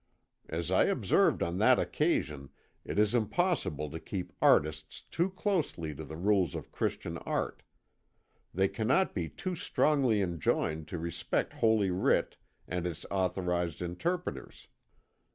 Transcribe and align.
As 0.49 0.71
I 0.71 0.85
observed 0.85 1.43
on 1.43 1.59
that 1.59 1.77
occasion, 1.77 2.49
it 2.83 2.97
is 2.97 3.13
impossible 3.13 3.91
to 3.91 3.99
keep 3.99 4.33
artists 4.41 5.03
too 5.03 5.29
closely 5.29 5.93
to 5.93 6.03
the 6.03 6.17
rules 6.17 6.55
of 6.55 6.71
Christian 6.71 7.19
art; 7.19 7.61
they 8.51 8.67
cannot 8.67 9.13
be 9.13 9.29
too 9.29 9.55
strongly 9.55 10.23
enjoined 10.23 10.87
to 10.87 10.97
respect 10.97 11.53
Holy 11.53 11.91
Writ 11.91 12.35
and 12.67 12.87
its 12.87 13.05
authorized 13.11 13.79
interpreters. 13.79 14.69